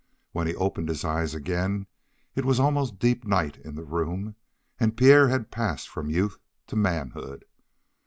When 0.31 0.47
he 0.47 0.55
opened 0.55 0.89
his 0.89 1.05
eyes 1.05 1.35
again 1.35 1.85
it 2.33 2.43
was 2.43 2.59
almost 2.59 2.97
deep 2.97 3.23
night 3.23 3.57
in 3.57 3.75
the 3.75 3.83
room, 3.83 4.35
and 4.79 4.97
Pierre 4.97 5.27
had 5.27 5.51
passed 5.51 5.87
from 5.87 6.09
youth 6.09 6.39
to 6.65 6.75
manhood. 6.75 7.45